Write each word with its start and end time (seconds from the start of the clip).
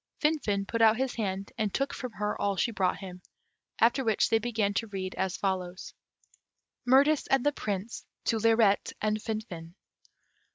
Finfin 0.19 0.67
put 0.67 0.81
out 0.81 0.97
his 0.97 1.13
hand 1.13 1.51
and 1.59 1.71
took 1.75 1.93
from 1.93 2.13
her 2.13 2.35
all 2.41 2.55
she 2.55 2.71
brought 2.71 2.97
him, 2.97 3.21
after 3.79 4.03
which 4.03 4.31
they 4.31 4.39
began 4.39 4.73
to 4.73 4.87
read 4.87 5.13
as 5.13 5.37
follows: 5.37 5.93
_Mirtis 6.89 7.27
and 7.29 7.45
the 7.45 7.51
Prince 7.51 8.03
to 8.23 8.39
Lirette 8.39 8.93
and 8.99 9.19
Finfin. 9.21 9.75